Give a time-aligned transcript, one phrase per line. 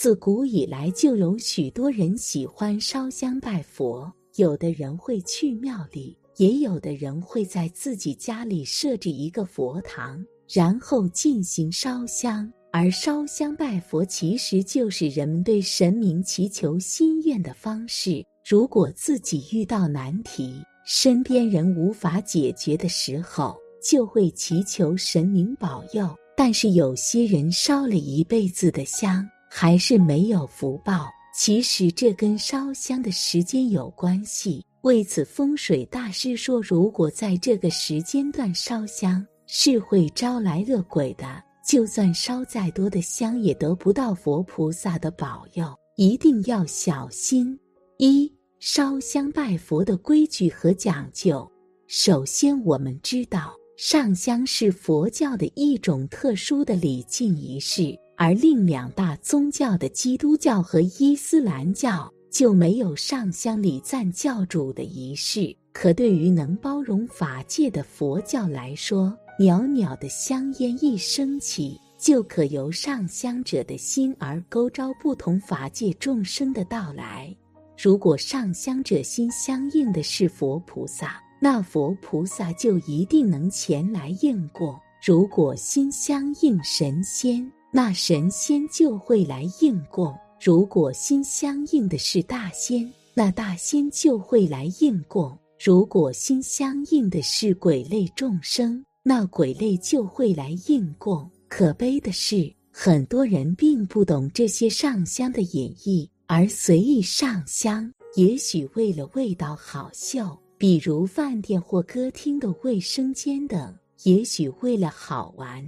[0.00, 12.50] 自古以来就有许多人喜欢烧香拜佛，有的人会去庙里，也有的人会在自己家里设置一个佛堂，然后进行烧香。
[12.72, 18.24] 而烧香拜佛其实就是人们对神明祈求心愿的方式。
[18.48, 23.54] 如果自己遇到难题，身边人无法解决的时候，
[23.84, 26.08] 就会祈求神明保佑。
[26.34, 31.08] 但是有些人烧了一辈子的香，还是没有福报。
[31.34, 34.64] 其实这跟烧香的时间有关系。
[34.82, 41.42] 为此，风水大师说，如果在这个时间段烧香，是会招来恶鬼的。
[41.66, 45.66] 就算烧再多的香，也得不到佛菩萨的保佑。
[45.96, 47.58] 一定要小心。
[47.98, 51.48] 一烧香拜佛的规矩和讲究。
[51.86, 65.56] 首先，我们知道上香是佛教的一种特殊的礼敬仪式，而另两大宗教的基督教和伊斯兰教就没有上香礼赞教主的仪式。
[65.72, 77.34] 可对于能包容法界的佛教来说，袅袅的香烟一升起，就可由上香者的心而勾召不同法界众生的到来。
[77.82, 101.30] 如果上香者心相应的是佛菩萨，那佛菩萨就一定能前来应供；如果心相应神仙，那神仙就会来应供；如果心相应的是大仙，那大仙就会来应供；如果心相应的是鬼类众生，那鬼类就会来应供。
[101.48, 107.92] 可悲的是，很多人并不懂这些上香的隐意，而随意上香。
[108.16, 115.64] 也许为了味道好嗅，比如饭店或歌厅的卫生间等；也许为了好玩，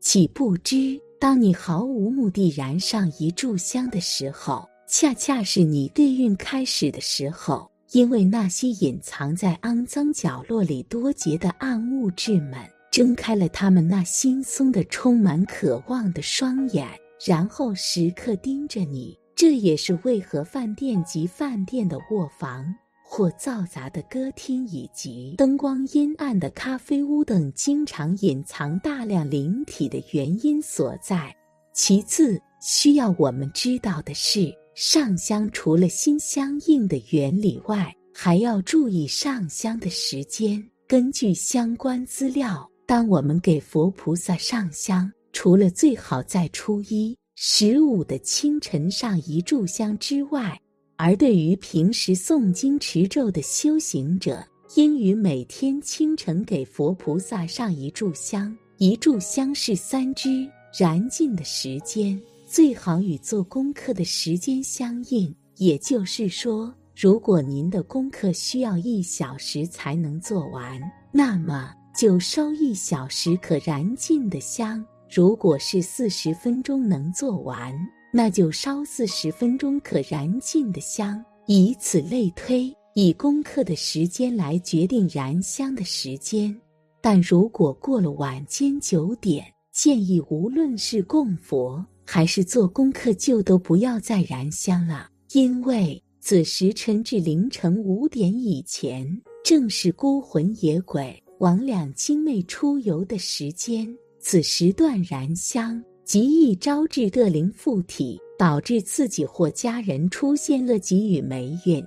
[0.00, 7.70] 岂不知当你毫无目的燃上一炷香的时候，恰恰是你对运开始的时候。
[7.92, 12.58] 因为那些隐藏在肮脏角落里多劫的暗物质们。
[12.90, 16.88] 睁开了他们那惺忪的、充满渴望的双眼，
[17.24, 19.16] 然后时刻盯着你。
[19.36, 22.74] 这也是为何饭店及饭店的卧房，
[23.14, 31.30] 或嘈杂的歌厅以及灯光阴暗的咖啡屋等，经常隐藏大量灵体的原因所在。
[31.74, 40.66] 其次，需要我们知道的是，上香除了心相应的原理外，还要注意上香的时间。
[40.88, 42.66] 根据相关资料。
[42.86, 50.58] 当我们给佛菩萨上香，除了最好在初一、十五的清晨上一炷香之外，
[51.04, 54.40] 而对于平时诵经持咒的修行者，
[54.76, 58.56] 应于每天清晨给佛菩萨上一炷香。
[58.78, 65.34] 一炷香是三支，燃尽的时间最好与做功课的时间相应。
[65.56, 70.80] 也就是说，如果您的功课需要一小时才能做完，
[71.10, 71.74] 那么。
[71.98, 77.76] 就烧一小时可燃尽的香，如果是四十分钟能做完，
[78.14, 86.54] 那就烧四十分钟可燃尽的香，以此类推，以功课的时间来决定燃香的时间。
[87.00, 101.18] 但如果过了晚间九点，建议无论是供佛还是做功课，就都不要再燃香了，因为此时辰至凌晨五点以前，正是孤魂野鬼。
[101.38, 103.88] 魍魉精魅出游的时间，
[104.20, 111.84] 此时段燃香，极易招致恶灵附体，导致自己或家人出现恶疾与霉运。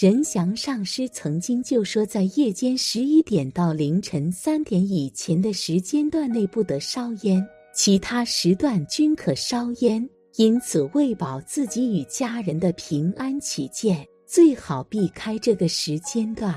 [0.00, 10.08] 任祥上师曾经就说，在夜间十一点到凌晨三点以前的时间段内不得烧烟，其他时段均可烧烟。
[10.36, 16.54] 因此，为保自己与家人的平安起见，最好避开这个时间段。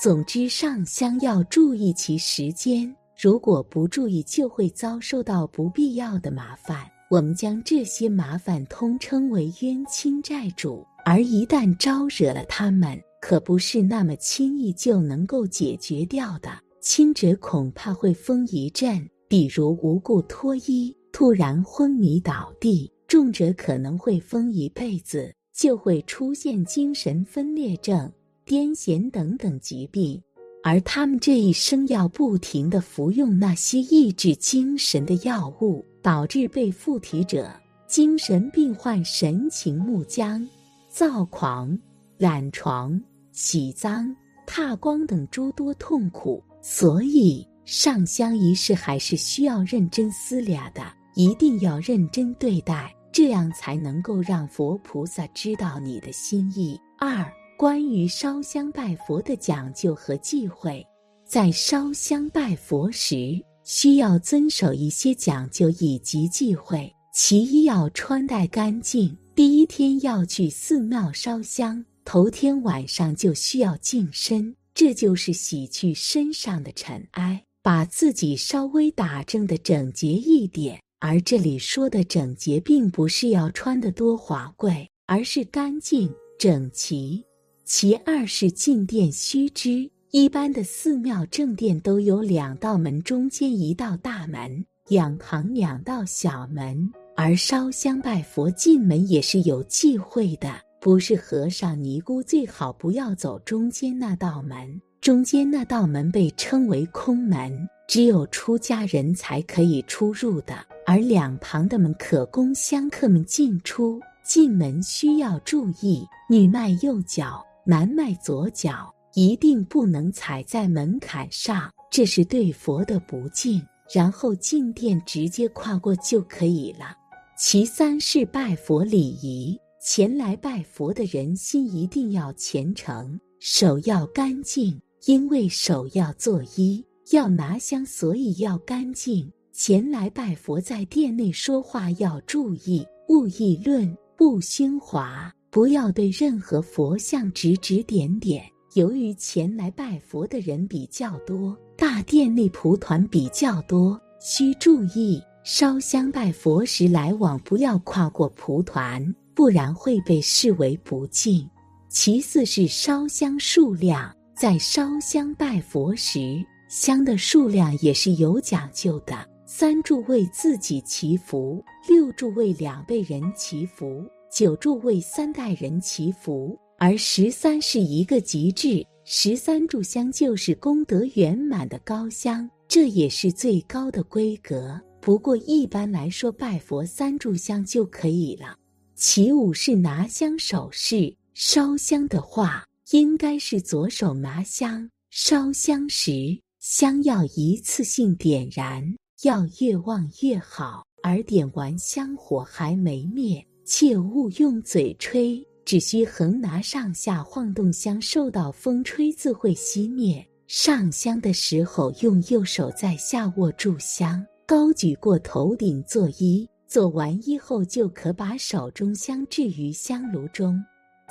[0.00, 6.86] 总之，上香要注意其时间，如果不注意，就会遭受到不必要的麻烦。
[7.10, 16.50] 我们将这些麻烦通称为冤亲债主，而一旦招惹了他们，可不是那么轻易就能够解决掉的。
[16.80, 28.12] 轻者恐怕会疯一阵，比如无故脱衣、突然昏迷倒地；重者可能会疯一辈子，就会出现精神分裂症。
[28.46, 30.22] 癫痫等等疾病，
[30.68, 37.50] 而他们这一生要不停的服用那些抑制精神的药物，导致被附体者
[37.86, 40.46] 精神病患神情木僵、
[40.90, 41.74] 躁狂、
[42.18, 43.00] 懒床、
[43.32, 44.14] 喜脏、
[44.46, 46.44] 踏光等诸多痛苦。
[46.60, 50.82] 所以上香仪式还是需要认真思量的，
[51.14, 52.94] 一定要认真对待。
[53.10, 56.78] 这样才能够让佛菩萨知道你的心意。
[56.98, 57.26] 二、
[57.58, 60.86] 关于烧香拜佛的讲究和忌讳，
[61.26, 66.88] 在烧香拜佛时，需要遵守一些讲究以及忌讳。
[67.12, 69.12] 其一，要穿戴干净。
[69.34, 80.80] 第一天要去寺庙烧香，头天晚上就需要净身，这就是洗去身上的尘埃，把自己稍微打正的整洁一点。
[81.00, 86.08] 而这里说的整洁，并不是要穿得多华贵，而是干净
[86.38, 87.24] 整齐。
[87.68, 96.90] 其二是进殿须知，一般的寺庙正殿都有两道门，中间一道大门，两旁两道小门。
[97.14, 100.50] 而烧香拜佛进门也是有忌讳的，
[100.80, 110.54] 不是和尚尼姑最好不要走中间那道门，中间那道门被称为空门，只有出家人才可以出入的。
[110.86, 123.62] 而两旁的门可供香客们进出，进门需要注意，女迈右脚，南迈左脚，一定不能踩在门槛上，这是对佛的不敬。
[123.92, 126.96] 然后进殿直接跨过就可以了。
[127.38, 136.82] 其三是拜佛礼仪，前来拜佛的人心一定要虔诚，手要干净，因为手要作揖，
[137.12, 139.30] 要拿香，所以要干净。
[139.52, 148.44] 前来拜佛，在殿内说话要注意，勿议论，勿喧哗，不要对任何佛像指指点点。
[148.74, 159.02] 由于前来拜佛的人比较多，大殿内蒲团比较多，需注意烧香拜佛时来往不要跨过蒲团，
[159.34, 161.48] 不然会被视为不敬。
[161.88, 169.26] 其次是烧香数量，在烧香拜佛时，香的数量也是有讲究的。
[169.46, 178.86] 三柱为自己祈福，六柱为两辈人祈福，九柱为三代人祈福，而十三是一个极致。
[179.04, 184.78] 十三炷香就是功德圆满的高香，这也是最高的规格。
[185.00, 188.54] 不过一般来说，拜佛三炷香就可以了。
[188.94, 198.94] 其五是拿香手势，烧香的话应该是左手拿香，烧香时香要一次性点燃。
[199.22, 210.26] 要越旺越好，而点完香火还没灭，切勿用嘴吹，只需横拿上下晃动香，受到风吹自会熄灭。
[210.46, 216.48] 上香的时候，用右手在下握住香，高举过头顶作揖。
[216.66, 220.58] 做完揖后，就可把手中香置于香炉中。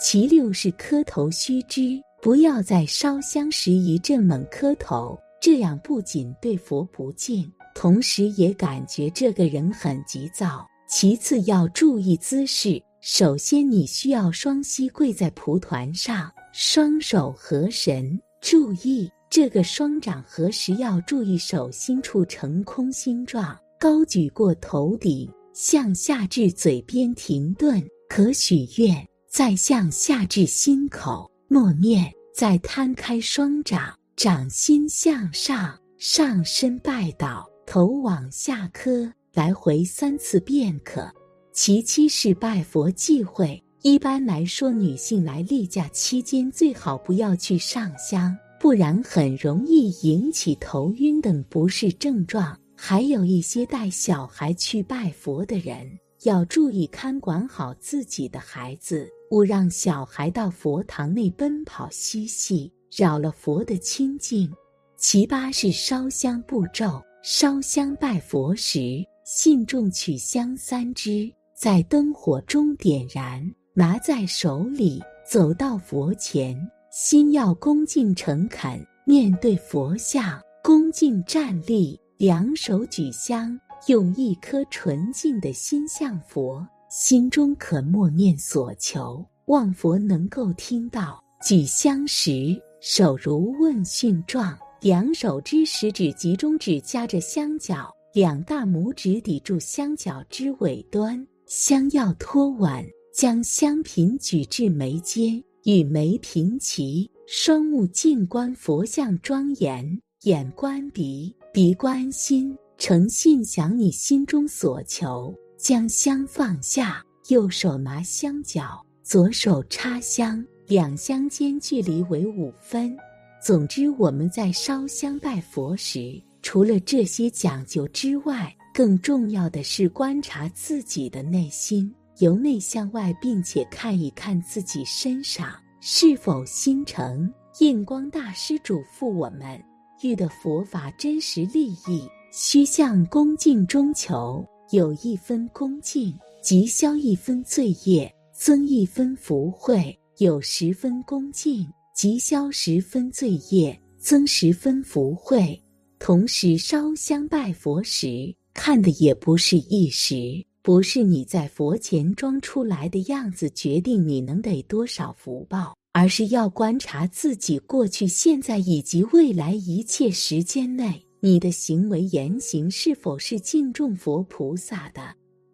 [0.02, 7.48] 其六是磕头须知，不要在烧香时一阵猛磕头，这样不仅对佛不敬。
[7.76, 10.66] 同时也感觉这个人很急躁。
[10.88, 37.46] 其次要注意姿势，首先你需要双膝跪在蒲团上，双手合神，注意这个双掌合十要注意手心处呈空心状，高举过头顶，向下至嘴边停顿，可许愿，再向下至心口默念，再摊开双掌，掌心向上，上身拜倒。
[37.70, 41.08] 头往下磕，来回三次便可。
[41.54, 43.64] 其七是拜佛忌讳。
[43.84, 52.60] 一般来说，女性来例假期间最好不要去上香，不然很容易引起头晕等不适症状。
[52.76, 55.88] 还有一些带小孩去拜佛的人，
[56.24, 64.52] 要注意看管好自己的孩子，勿让小孩到佛堂内奔跑嬉戏，扰了佛的清净。
[64.96, 67.00] 其八是烧香步骤。
[67.24, 73.44] 烧香拜佛时，信众取香三支，在灯火中点燃，
[73.74, 76.58] 拿在手里，走到佛前，
[76.94, 91.22] 心要恭敬诚恳，面对佛像，恭敬站立，两手举香，用一颗纯净的心向佛，心中可默念所求，望佛能够听到。
[91.44, 94.58] 举香时，手如问讯状。
[94.80, 102.84] 两手之食指及中指夹着香脚，两大拇指抵住香脚之尾端，香要托稳，
[103.14, 122.98] 将香瓶举至眉间，与眉平齐，双目静观佛像庄严，眼观鼻，鼻观心，诚信想你心中所求，将香放下，右手拿香脚，左手插香，两香间距离为五分。
[123.40, 131.94] 总之，我们在烧香拜佛时，除了这些讲究之外，更重要的是观察自己的内心。
[132.20, 135.50] 由内向外，并且看一看自己身上
[135.82, 137.32] 是否心诚。
[137.60, 139.62] 印光大师嘱咐我们：
[140.02, 144.44] 遇的佛法真实利益，须向恭敬中求。
[144.72, 155.60] 有一分恭敬，即消一分罪业，增一分福慧；有十分恭敬，即消十分罪业，增十分福慧。
[156.00, 171.04] 同时烧香拜佛时，看的也不是一时，不是你在佛前装出来的样子决定你能得多少福报，而是要观察自己过去、现在以及未来一切时间内。
[171.20, 175.02] 你的行为言行是否是敬重佛菩萨的？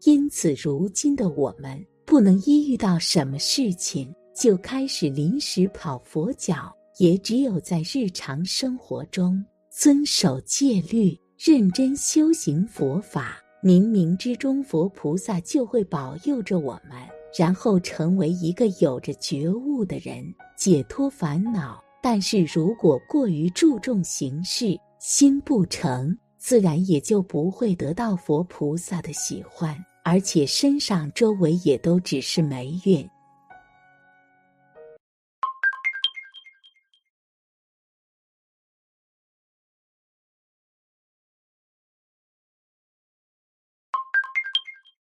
[0.03, 6.69] 因此，如今的我们不能一遇到什么事情就开始临时跑佛脚，
[6.99, 9.43] 也只有在日常生活中
[9.75, 16.95] 遵守戒律，认真修行佛法，冥冥之中佛菩萨就会保佑着我们，
[17.35, 20.23] 然后成为一个有着觉悟的人，
[20.55, 21.83] 解脱烦恼。
[22.03, 33.09] 但是如果过于注重形式，心不诚，自然也就不会得到佛菩萨的喜欢，而且身上周围也都只是霉运。